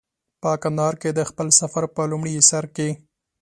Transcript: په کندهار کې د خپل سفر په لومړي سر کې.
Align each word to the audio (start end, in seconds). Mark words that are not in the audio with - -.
په 0.41 0.49
کندهار 0.63 0.93
کې 1.01 1.09
د 1.13 1.19
خپل 1.29 1.47
سفر 1.59 1.83
په 1.95 2.01
لومړي 2.11 2.33
سر 2.49 2.65
کې. 2.75 2.89